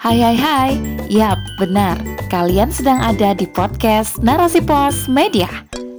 Hai 0.00 0.16
hai 0.24 0.32
hai, 0.32 0.72
yap 1.12 1.36
benar, 1.60 2.00
kalian 2.32 2.72
sedang 2.72 3.04
ada 3.04 3.36
di 3.36 3.44
podcast 3.44 4.16
Narasi 4.24 4.64
Pos 4.64 5.04
Media. 5.12 5.44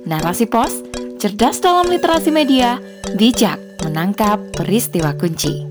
Narasi 0.10 0.50
Pos, 0.50 0.82
cerdas 1.22 1.62
dalam 1.62 1.86
literasi 1.86 2.34
media, 2.34 2.82
bijak 3.14 3.62
menangkap 3.86 4.42
peristiwa 4.58 5.14
kunci. 5.14 5.70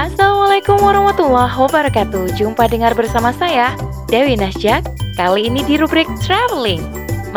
Assalamualaikum 0.00 0.80
warahmatullahi 0.80 1.52
wabarakatuh. 1.60 2.40
Jumpa 2.40 2.72
dengar 2.72 2.96
bersama 2.96 3.36
saya, 3.36 3.76
Dewi 4.08 4.40
Nasjak. 4.40 4.88
Kali 5.20 5.44
ini 5.52 5.60
di 5.60 5.76
rubrik 5.76 6.08
Traveling 6.24 6.80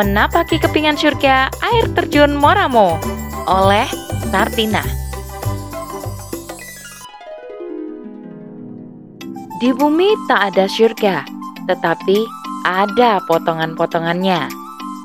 Menapaki 0.00 0.56
kepingan 0.60 0.96
surga 0.96 1.52
air 1.64 1.88
terjun 1.96 2.36
Moramo 2.36 2.96
Oleh 3.48 3.88
Sartina 4.28 4.99
Di 9.60 9.76
bumi 9.76 10.16
tak 10.24 10.56
ada 10.56 10.64
surga, 10.64 11.20
tetapi 11.68 12.24
ada 12.64 13.20
potongan-potongannya. 13.28 14.48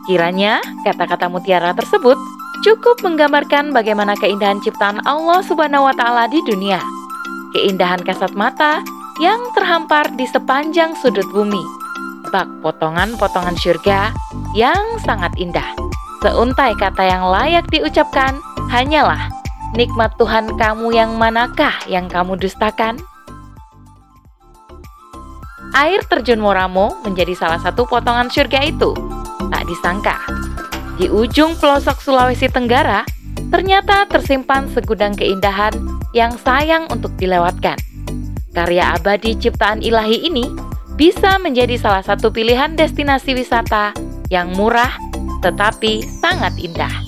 Kiranya 0.07 0.63
kata-kata 0.87 1.27
mutiara 1.27 1.75
tersebut 1.75 2.15
cukup 2.63 3.03
menggambarkan 3.03 3.75
bagaimana 3.75 4.15
keindahan 4.15 4.63
ciptaan 4.63 5.03
Allah 5.03 5.43
Subhanahu 5.43 5.91
wa 5.91 5.95
taala 5.99 6.31
di 6.31 6.39
dunia. 6.47 6.79
Keindahan 7.51 7.99
kasat 8.07 8.31
mata 8.31 8.79
yang 9.19 9.43
terhampar 9.59 10.07
di 10.15 10.23
sepanjang 10.23 10.95
sudut 11.03 11.27
bumi. 11.35 11.59
Bak 12.31 12.47
potongan-potongan 12.63 13.59
surga 13.59 14.15
yang 14.55 14.83
sangat 15.03 15.35
indah. 15.35 15.67
Seuntai 16.23 16.79
kata 16.79 17.03
yang 17.03 17.27
layak 17.27 17.67
diucapkan 17.75 18.39
hanyalah 18.71 19.27
nikmat 19.75 20.15
Tuhan 20.15 20.55
kamu 20.55 20.95
yang 20.95 21.19
manakah 21.19 21.75
yang 21.91 22.07
kamu 22.07 22.39
dustakan? 22.39 22.95
Air 25.75 26.07
terjun 26.07 26.39
Moramo 26.39 27.03
menjadi 27.03 27.35
salah 27.35 27.59
satu 27.59 27.83
potongan 27.83 28.31
surga 28.31 28.63
itu. 28.63 28.95
Tak 29.51 29.67
disangka, 29.67 30.15
di 30.95 31.11
ujung 31.11 31.59
pelosok 31.59 31.99
Sulawesi 31.99 32.47
Tenggara 32.47 33.03
ternyata 33.51 34.07
tersimpan 34.07 34.71
segudang 34.71 35.19
keindahan 35.19 35.75
yang 36.15 36.31
sayang 36.39 36.87
untuk 36.87 37.11
dilewatkan. 37.19 37.75
Karya 38.55 38.95
abadi 38.95 39.35
ciptaan 39.35 39.83
ilahi 39.83 40.23
ini 40.23 40.47
bisa 40.95 41.35
menjadi 41.43 41.75
salah 41.75 42.07
satu 42.07 42.31
pilihan 42.31 42.79
destinasi 42.79 43.35
wisata 43.35 43.91
yang 44.31 44.55
murah 44.55 44.95
tetapi 45.43 46.07
sangat 46.23 46.55
indah. 46.55 47.03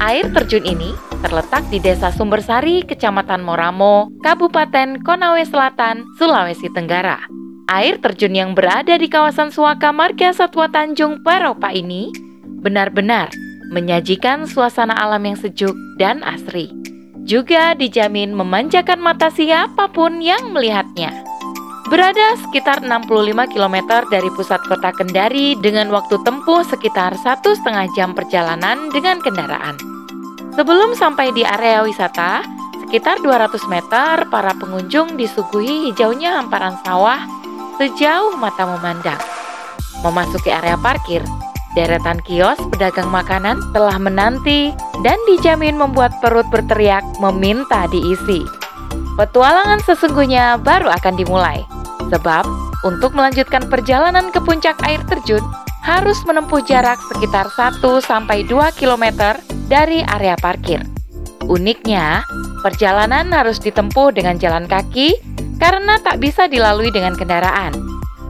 Air 0.00 0.32
terjun 0.32 0.64
ini 0.64 0.96
terletak 1.20 1.68
di 1.68 1.76
Desa 1.84 2.08
Sumbersari, 2.08 2.88
Kecamatan 2.88 3.44
Moramo, 3.44 4.08
Kabupaten 4.24 5.04
Konawe 5.04 5.44
Selatan, 5.44 6.08
Sulawesi 6.16 6.72
Tenggara. 6.72 7.45
Air 7.66 7.98
terjun 7.98 8.30
yang 8.30 8.54
berada 8.54 8.94
di 8.94 9.10
kawasan 9.10 9.50
Suaka 9.50 9.90
Marga 9.90 10.30
Satwa 10.30 10.70
Tanjung 10.70 11.26
Paropa 11.26 11.74
ini 11.74 12.14
benar-benar 12.62 13.26
menyajikan 13.74 14.46
suasana 14.46 14.94
alam 14.94 15.26
yang 15.26 15.34
sejuk 15.34 15.74
dan 15.98 16.22
asri. 16.22 16.70
Juga 17.26 17.74
dijamin 17.74 18.38
memanjakan 18.38 19.02
mata 19.02 19.34
siapa 19.34 19.90
pun 19.90 20.22
yang 20.22 20.54
melihatnya. 20.54 21.10
Berada 21.90 22.38
sekitar 22.46 22.86
65 22.86 23.34
km 23.50 23.76
dari 24.14 24.30
pusat 24.38 24.62
kota 24.70 24.94
Kendari 24.94 25.58
dengan 25.58 25.90
waktu 25.90 26.22
tempuh 26.22 26.62
sekitar 26.62 27.18
satu 27.18 27.50
setengah 27.50 27.90
jam 27.98 28.14
perjalanan 28.14 28.94
dengan 28.94 29.18
kendaraan. 29.18 29.74
Sebelum 30.54 30.94
sampai 30.94 31.34
di 31.34 31.42
area 31.42 31.82
wisata, 31.82 32.46
sekitar 32.86 33.18
200 33.26 33.58
meter 33.66 34.22
para 34.30 34.54
pengunjung 34.54 35.18
disuguhi 35.18 35.90
hijaunya 35.90 36.38
hamparan 36.38 36.78
sawah 36.86 37.35
sejauh 37.76 38.36
mata 38.40 38.64
memandang. 38.64 39.20
Memasuki 40.04 40.52
area 40.52 40.76
parkir, 40.80 41.20
deretan 41.76 42.20
kios 42.24 42.56
pedagang 42.72 43.08
makanan 43.12 43.60
telah 43.76 43.96
menanti 44.00 44.72
dan 45.04 45.16
dijamin 45.28 45.76
membuat 45.76 46.12
perut 46.24 46.48
berteriak 46.48 47.04
meminta 47.20 47.84
diisi. 47.92 48.44
Petualangan 49.16 49.80
sesungguhnya 49.84 50.60
baru 50.60 50.92
akan 50.92 51.14
dimulai, 51.16 51.64
sebab 52.12 52.44
untuk 52.84 53.16
melanjutkan 53.16 53.64
perjalanan 53.68 54.28
ke 54.28 54.40
puncak 54.44 54.76
air 54.84 55.00
terjun 55.08 55.40
harus 55.84 56.18
menempuh 56.26 56.60
jarak 56.66 56.98
sekitar 57.12 57.48
1-2 57.48 57.80
km 58.76 59.04
dari 59.70 60.04
area 60.04 60.36
parkir. 60.36 60.82
Uniknya, 61.46 62.26
perjalanan 62.60 63.30
harus 63.30 63.62
ditempuh 63.62 64.10
dengan 64.10 64.34
jalan 64.34 64.66
kaki 64.66 65.14
karena 65.56 66.00
tak 66.00 66.20
bisa 66.20 66.48
dilalui 66.48 66.92
dengan 66.92 67.16
kendaraan. 67.16 67.72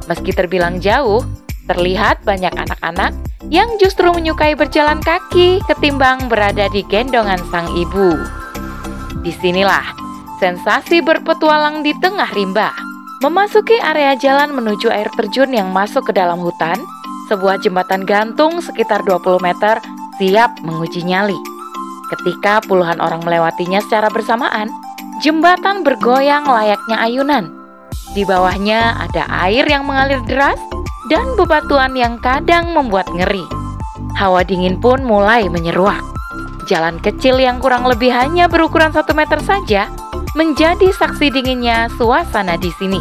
Meski 0.06 0.31
terbilang 0.31 0.78
jauh, 0.78 1.26
terlihat 1.66 2.22
banyak 2.22 2.54
anak-anak 2.54 3.12
yang 3.50 3.66
justru 3.78 4.10
menyukai 4.10 4.54
berjalan 4.54 5.03
kaki 5.03 5.59
ketimbang 5.66 6.31
berada 6.31 6.70
di 6.70 6.87
gendongan 6.87 7.42
sang 7.50 7.66
ibu. 7.75 8.14
Di 9.22 9.34
sinilah 9.34 9.87
sensasi 10.38 11.03
berpetualang 11.03 11.82
di 11.82 11.94
tengah 11.98 12.31
rimba. 12.34 12.70
Memasuki 13.25 13.81
area 13.81 14.12
jalan 14.14 14.53
menuju 14.53 14.93
air 14.93 15.08
terjun 15.16 15.48
yang 15.50 15.72
masuk 15.72 16.04
ke 16.04 16.12
dalam 16.12 16.37
hutan, 16.37 16.76
sebuah 17.26 17.58
jembatan 17.64 18.04
gantung 18.04 18.60
sekitar 18.60 19.03
20 19.03 19.41
meter 19.41 19.81
siap 20.20 20.60
menguji 20.62 21.03
nyali. 21.03 21.38
Ketika 22.12 22.62
puluhan 22.69 23.03
orang 23.03 23.25
melewatinya 23.25 23.82
secara 23.82 24.12
bersamaan, 24.12 24.70
Jembatan 25.25 25.81
bergoyang 25.81 26.44
layaknya 26.44 27.00
ayunan. 27.00 27.49
Di 28.12 28.28
bawahnya 28.28 29.00
ada 29.00 29.25
air 29.49 29.65
yang 29.65 29.88
mengalir 29.88 30.21
deras 30.28 30.60
dan 31.09 31.25
bebatuan 31.41 31.97
yang 31.97 32.21
kadang 32.21 32.77
membuat 32.77 33.09
ngeri. 33.16 33.49
Hawa 34.12 34.44
dingin 34.44 34.76
pun 34.76 35.00
mulai 35.00 35.49
menyeruak. 35.49 36.05
Jalan 36.69 37.00
kecil 37.00 37.41
yang 37.41 37.65
kurang 37.65 37.88
lebih 37.88 38.12
hanya 38.12 38.44
berukuran 38.44 38.93
satu 38.93 39.16
meter 39.16 39.41
saja 39.41 39.88
menjadi 40.37 40.93
saksi 40.93 41.32
dinginnya 41.32 41.88
suasana 41.97 42.60
di 42.60 42.69
sini. 42.76 43.00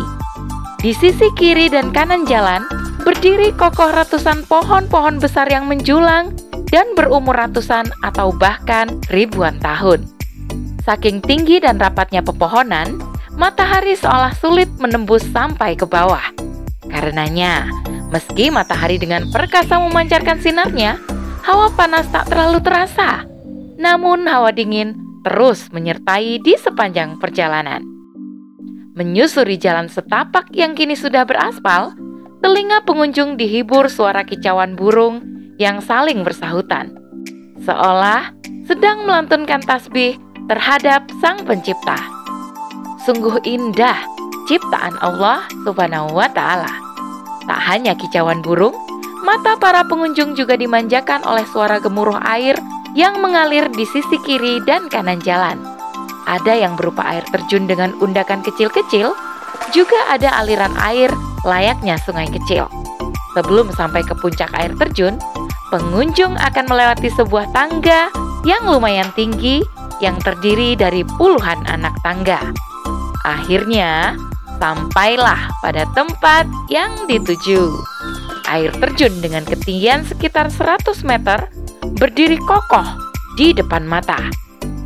Di 0.79 0.95
sisi 0.95 1.27
kiri 1.35 1.67
dan 1.67 1.91
kanan 1.91 2.23
jalan 2.23 2.63
berdiri 3.03 3.51
kokoh 3.59 3.91
ratusan 3.91 4.47
pohon-pohon 4.47 5.19
besar 5.19 5.51
yang 5.51 5.67
menjulang 5.67 6.31
dan 6.71 6.95
berumur 6.95 7.35
ratusan 7.35 7.91
atau 8.07 8.31
bahkan 8.31 8.87
ribuan 9.11 9.59
tahun. 9.59 10.14
Saking 10.85 11.17
tinggi 11.25 11.57
dan 11.57 11.81
rapatnya 11.81 12.21
pepohonan, 12.21 13.01
matahari 13.33 13.97
seolah 13.97 14.37
sulit 14.37 14.69
menembus 14.77 15.25
sampai 15.33 15.73
ke 15.73 15.89
bawah. 15.89 16.21
Karenanya, 16.85 17.65
meski 18.13 18.53
matahari 18.53 19.01
dengan 19.01 19.25
perkasa 19.33 19.81
memancarkan 19.81 20.37
sinarnya, 20.37 21.01
hawa 21.41 21.73
panas 21.73 22.05
tak 22.13 22.29
terlalu 22.29 22.61
terasa. 22.61 23.25
Namun 23.81 24.29
hawa 24.29 24.53
dingin 24.53 24.93
terus 25.25 25.73
menyertai 25.73 26.37
di 26.45 26.53
sepanjang 26.53 27.17
perjalanan. 27.17 27.81
Menyusuri 28.93 29.57
jalan 29.57 29.89
setapak 29.89 30.53
yang 30.53 30.77
kini 30.77 30.93
sudah 30.93 31.25
beraspal, 31.25 31.97
telinga 32.45 32.85
pengunjung 32.85 33.41
dihibur 33.41 33.89
suara 33.89 34.21
kicauan 34.21 34.77
burung 34.77 35.25
yang 35.57 35.81
saling 35.81 36.21
bersahutan. 36.21 36.93
Seolah 37.65 38.37
sedang 38.69 39.09
melantunkan 39.09 39.65
tasbih 39.65 40.21
terhadap 40.45 41.09
Sang 41.21 41.41
Pencipta. 41.41 41.97
Sungguh 43.05 43.41
indah 43.45 43.97
ciptaan 44.45 44.97
Allah 45.01 45.45
Subhanahu 45.65 46.13
wa 46.13 46.29
Ta'ala. 46.29 46.69
Tak 47.45 47.61
hanya 47.69 47.93
kicauan 47.97 48.41
burung, 48.41 48.73
mata 49.25 49.57
para 49.57 49.85
pengunjung 49.85 50.33
juga 50.37 50.57
dimanjakan 50.57 51.25
oleh 51.25 51.45
suara 51.49 51.77
gemuruh 51.81 52.17
air 52.25 52.57
yang 52.97 53.21
mengalir 53.21 53.69
di 53.73 53.85
sisi 53.89 54.17
kiri 54.25 54.61
dan 54.65 54.89
kanan 54.89 55.21
jalan. 55.21 55.61
Ada 56.25 56.57
yang 56.57 56.73
berupa 56.73 57.05
air 57.05 57.21
terjun 57.29 57.69
dengan 57.69 57.93
undakan 58.01 58.41
kecil-kecil, 58.41 59.13
juga 59.73 59.99
ada 60.09 60.33
aliran 60.41 60.73
air 60.81 61.13
layaknya 61.45 62.01
sungai 62.01 62.25
kecil. 62.29 62.65
Sebelum 63.37 63.69
sampai 63.77 64.01
ke 64.01 64.17
puncak 64.17 64.49
air 64.57 64.73
terjun, 64.73 65.21
pengunjung 65.69 66.33
akan 66.37 66.65
melewati 66.65 67.13
sebuah 67.13 67.51
tangga 67.53 68.09
yang 68.47 68.65
lumayan 68.65 69.09
tinggi 69.13 69.61
yang 70.03 70.19
terdiri 70.19 70.75
dari 70.75 71.03
puluhan 71.15 71.63
anak 71.67 71.95
tangga. 72.03 72.39
Akhirnya, 73.25 74.15
sampailah 74.59 75.51
pada 75.59 75.83
tempat 75.97 76.47
yang 76.71 76.91
dituju. 77.09 77.73
Air 78.45 78.71
terjun 78.77 79.13
dengan 79.19 79.41
ketinggian 79.41 80.05
sekitar 80.05 80.53
100 80.53 81.01
meter 81.01 81.49
berdiri 81.97 82.37
kokoh 82.45 82.85
di 83.35 83.51
depan 83.51 83.83
mata. 83.89 84.29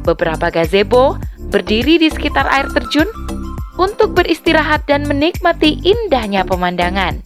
Beberapa 0.08 0.48
gazebo 0.50 1.20
berdiri 1.52 2.00
di 2.00 2.08
sekitar 2.08 2.48
air 2.48 2.72
terjun 2.72 3.10
untuk 3.76 4.16
beristirahat 4.16 4.88
dan 4.88 5.04
menikmati 5.04 5.80
indahnya 5.84 6.48
pemandangan. 6.48 7.20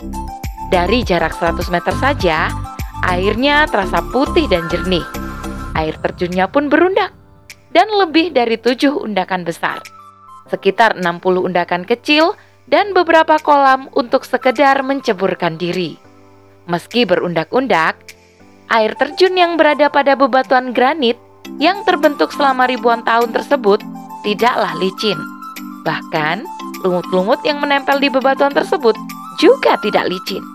Dari 0.73 1.05
jarak 1.05 1.37
100 1.37 1.69
meter 1.69 1.93
saja, 2.01 2.49
airnya 3.05 3.69
terasa 3.69 4.01
putih 4.09 4.49
dan 4.49 4.65
jernih. 4.73 5.05
Air 5.77 5.97
terjunnya 6.01 6.49
pun 6.49 6.69
berundak 6.69 7.22
dan 7.73 7.89
lebih 7.89 8.31
dari 8.31 8.55
tujuh 8.55 9.01
undakan 9.01 9.43
besar. 9.43 9.81
Sekitar 10.47 11.01
60 11.01 11.49
undakan 11.49 11.83
kecil 11.83 12.37
dan 12.69 12.93
beberapa 12.93 13.41
kolam 13.41 13.89
untuk 13.97 14.23
sekedar 14.23 14.85
menceburkan 14.85 15.57
diri. 15.59 15.97
Meski 16.69 17.03
berundak-undak, 17.03 17.99
air 18.71 18.95
terjun 18.95 19.35
yang 19.35 19.59
berada 19.59 19.91
pada 19.91 20.15
bebatuan 20.15 20.71
granit 20.71 21.19
yang 21.59 21.83
terbentuk 21.83 22.31
selama 22.31 22.69
ribuan 22.69 23.03
tahun 23.03 23.35
tersebut 23.35 23.83
tidaklah 24.23 24.71
licin. 24.79 25.19
Bahkan, 25.83 26.47
lumut-lumut 26.87 27.43
yang 27.43 27.59
menempel 27.59 27.99
di 27.99 28.07
bebatuan 28.07 28.55
tersebut 28.55 28.95
juga 29.35 29.75
tidak 29.83 30.07
licin. 30.07 30.52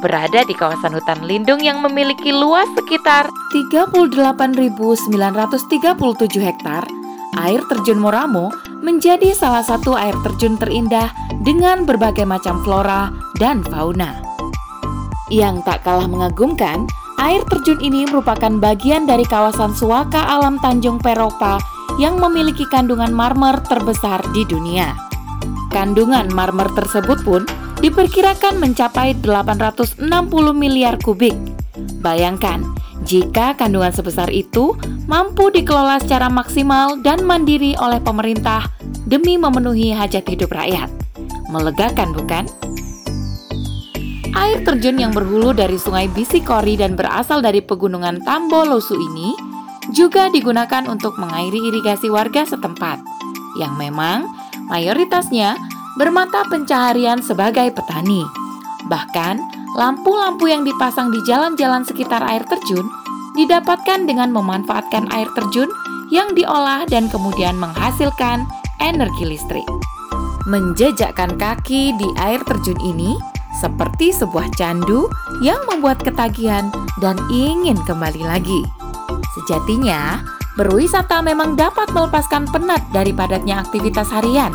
Berada 0.00 0.48
di 0.48 0.56
kawasan 0.56 0.96
hutan 0.96 1.20
lindung 1.28 1.60
yang 1.60 1.84
memiliki 1.84 2.32
luas 2.32 2.64
sekitar 2.72 3.28
38.937 3.52 5.12
hektar, 6.40 6.88
air 7.36 7.60
terjun 7.68 8.00
Moramo 8.00 8.48
menjadi 8.80 9.36
salah 9.36 9.60
satu 9.60 9.92
air 9.92 10.16
terjun 10.24 10.56
terindah 10.56 11.12
dengan 11.44 11.84
berbagai 11.84 12.24
macam 12.24 12.64
flora 12.64 13.12
dan 13.36 13.60
fauna. 13.60 14.24
Yang 15.28 15.68
tak 15.68 15.84
kalah 15.84 16.08
mengagumkan, 16.08 16.88
air 17.20 17.44
terjun 17.52 17.84
ini 17.84 18.08
merupakan 18.08 18.56
bagian 18.56 19.04
dari 19.04 19.28
kawasan 19.28 19.76
suaka 19.76 20.32
alam 20.32 20.56
Tanjung 20.64 20.96
Peropa 20.96 21.60
yang 22.00 22.16
memiliki 22.16 22.64
kandungan 22.72 23.12
marmer 23.12 23.60
terbesar 23.68 24.24
di 24.32 24.48
dunia. 24.48 24.96
Kandungan 25.68 26.32
marmer 26.32 26.72
tersebut 26.72 27.20
pun 27.20 27.44
diperkirakan 27.80 28.60
mencapai 28.60 29.16
860 29.24 30.04
miliar 30.52 31.00
kubik. 31.00 31.32
Bayangkan, 32.04 32.60
jika 33.08 33.56
kandungan 33.56 33.92
sebesar 33.92 34.28
itu 34.28 34.76
mampu 35.08 35.48
dikelola 35.48 35.96
secara 36.00 36.28
maksimal 36.28 37.00
dan 37.00 37.24
mandiri 37.24 37.72
oleh 37.80 37.96
pemerintah 38.04 38.68
demi 39.08 39.40
memenuhi 39.40 39.96
hajat 39.96 40.28
hidup 40.28 40.52
rakyat. 40.52 40.92
Melegakan 41.48 42.12
bukan? 42.12 42.44
Air 44.30 44.62
terjun 44.62 45.00
yang 45.00 45.10
berhulu 45.10 45.50
dari 45.50 45.74
sungai 45.74 46.06
Bisikori 46.06 46.78
dan 46.78 46.94
berasal 46.94 47.42
dari 47.42 47.58
pegunungan 47.58 48.22
Tambolosu 48.22 48.94
ini 48.94 49.34
juga 49.90 50.30
digunakan 50.30 50.86
untuk 50.86 51.18
mengairi 51.18 51.58
irigasi 51.58 52.06
warga 52.06 52.46
setempat, 52.46 53.02
yang 53.58 53.74
memang 53.74 54.30
mayoritasnya 54.70 55.58
bermata 56.00 56.48
pencaharian 56.48 57.20
sebagai 57.20 57.76
petani. 57.76 58.24
Bahkan, 58.88 59.36
lampu-lampu 59.76 60.48
yang 60.48 60.64
dipasang 60.64 61.12
di 61.12 61.20
jalan-jalan 61.28 61.84
sekitar 61.84 62.24
air 62.24 62.40
terjun 62.48 62.88
didapatkan 63.36 64.08
dengan 64.08 64.32
memanfaatkan 64.32 65.12
air 65.12 65.28
terjun 65.36 65.68
yang 66.08 66.32
diolah 66.32 66.88
dan 66.88 67.12
kemudian 67.12 67.52
menghasilkan 67.60 68.48
energi 68.80 69.28
listrik. 69.28 69.68
Menjejakkan 70.48 71.36
kaki 71.36 71.92
di 72.00 72.08
air 72.16 72.40
terjun 72.48 72.80
ini 72.80 73.20
seperti 73.60 74.08
sebuah 74.16 74.56
candu 74.56 75.04
yang 75.44 75.60
membuat 75.68 76.00
ketagihan 76.00 76.72
dan 77.04 77.20
ingin 77.28 77.76
kembali 77.84 78.24
lagi. 78.24 78.64
Sejatinya, 79.36 80.24
berwisata 80.56 81.20
memang 81.20 81.54
dapat 81.60 81.92
melepaskan 81.92 82.48
penat 82.48 82.82
dari 82.90 83.12
padatnya 83.12 83.62
aktivitas 83.62 84.08
harian. 84.10 84.50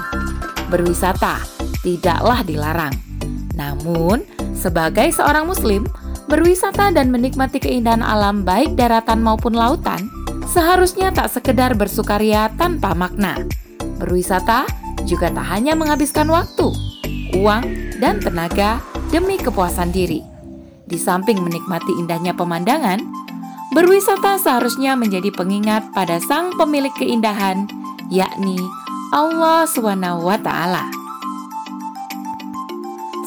Berwisata 0.75 1.39
tidaklah 1.88 2.44
dilarang. 2.44 2.92
Namun, 3.56 4.27
sebagai 4.51 5.07
seorang 5.07 5.48
muslim, 5.48 5.88
berwisata 6.27 6.92
dan 6.92 7.16
menikmati 7.16 7.63
keindahan 7.63 8.04
alam 8.04 8.44
baik 8.44 8.75
daratan 8.75 9.24
maupun 9.24 9.56
lautan 9.56 10.12
seharusnya 10.51 11.16
tak 11.16 11.31
sekedar 11.31 11.80
bersukaria 11.80 12.51
tanpa 12.60 12.92
makna. 12.92 13.39
Berwisata 14.04 14.68
juga 15.07 15.31
tak 15.31 15.48
hanya 15.48 15.80
menghabiskan 15.80 16.27
waktu, 16.27 16.68
uang, 17.39 17.63
dan 18.04 18.19
tenaga 18.19 18.83
demi 19.16 19.39
kepuasan 19.39 19.95
diri. 19.95 20.19
Di 20.83 21.00
samping 21.00 21.39
menikmati 21.39 21.95
indahnya 21.95 22.36
pemandangan, 22.36 23.00
berwisata 23.72 24.36
seharusnya 24.44 25.00
menjadi 25.00 25.31
pengingat 25.31 25.88
pada 25.95 26.19
sang 26.19 26.51
pemilik 26.60 26.92
keindahan, 27.00 27.63
yakni 28.12 28.60
Allah 29.13 29.69
SWT. 29.69 30.50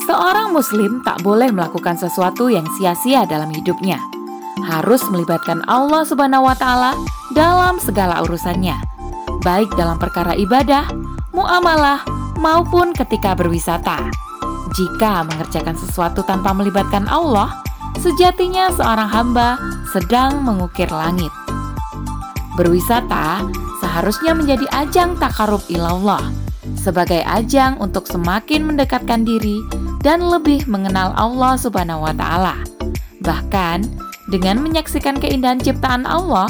Seorang 0.09 0.51
muslim 0.51 1.05
tak 1.07 1.23
boleh 1.23 1.55
melakukan 1.55 1.95
sesuatu 1.95 2.51
yang 2.51 2.67
sia-sia 2.75 3.23
dalam 3.29 3.53
hidupnya. 3.55 4.03
Harus 4.67 5.07
melibatkan 5.07 5.63
Allah 5.71 6.03
Subhanahu 6.03 6.51
wa 6.51 6.57
taala 6.59 6.99
dalam 7.31 7.79
segala 7.79 8.27
urusannya, 8.27 8.75
baik 9.47 9.71
dalam 9.79 10.03
perkara 10.03 10.35
ibadah, 10.35 10.91
muamalah, 11.31 12.03
maupun 12.43 12.91
ketika 12.97 13.39
berwisata. 13.39 14.11
Jika 14.75 15.23
mengerjakan 15.31 15.79
sesuatu 15.79 16.27
tanpa 16.27 16.51
melibatkan 16.57 17.07
Allah, 17.07 17.55
sejatinya 18.03 18.75
seorang 18.75 19.07
hamba 19.07 19.61
sedang 19.95 20.43
mengukir 20.43 20.91
langit. 20.91 21.31
Berwisata 22.59 23.47
seharusnya 23.99 24.31
menjadi 24.31 24.63
ajang 24.79 25.19
takarub 25.19 25.59
ilallah, 25.67 26.31
sebagai 26.79 27.19
ajang 27.27 27.83
untuk 27.83 28.07
semakin 28.07 28.63
mendekatkan 28.63 29.27
diri 29.27 29.59
dan 30.07 30.23
lebih 30.23 30.71
mengenal 30.71 31.11
Allah 31.19 31.59
Subhanahu 31.59 32.07
wa 32.07 32.15
taala. 32.15 32.63
Bahkan 33.27 33.91
dengan 34.31 34.63
menyaksikan 34.63 35.19
keindahan 35.19 35.59
ciptaan 35.59 36.07
Allah, 36.07 36.47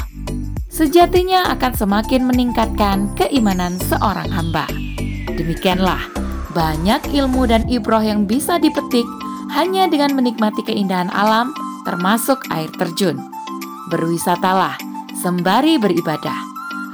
sejatinya 0.68 1.48
akan 1.56 1.72
semakin 1.72 2.28
meningkatkan 2.28 3.16
keimanan 3.16 3.80
seorang 3.80 4.28
hamba. 4.28 4.68
Demikianlah 5.32 6.04
banyak 6.52 7.00
ilmu 7.16 7.48
dan 7.48 7.64
ibroh 7.64 8.04
yang 8.04 8.28
bisa 8.28 8.60
dipetik 8.60 9.08
hanya 9.56 9.88
dengan 9.88 10.12
menikmati 10.12 10.60
keindahan 10.68 11.08
alam 11.16 11.56
termasuk 11.88 12.44
air 12.52 12.68
terjun. 12.76 13.16
Berwisatalah 13.88 14.76
sembari 15.16 15.80
beribadah 15.80 16.47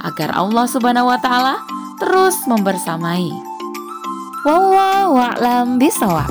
agar 0.05 0.29
Allah 0.37 0.69
Subhanahu 0.69 1.09
wa 1.09 1.17
taala 1.17 1.57
terus 1.97 2.45
membersamai. 2.45 3.33
Wallahu 4.45 5.17
a'lam 5.17 5.81
bisawab. 5.81 6.29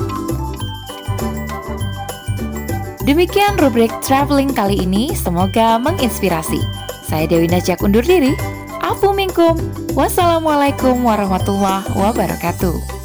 Demikian 3.05 3.59
rubrik 3.61 3.93
traveling 4.01 4.49
kali 4.49 4.81
ini, 4.81 5.13
semoga 5.13 5.77
menginspirasi. 5.77 6.57
Saya 7.05 7.29
Dewi 7.29 7.45
Najak 7.45 7.85
undur 7.85 8.01
diri. 8.01 8.33
Afu 8.81 9.13
minkum. 9.13 9.53
Wassalamualaikum 9.93 11.05
warahmatullahi 11.05 11.85
wabarakatuh. 11.93 13.04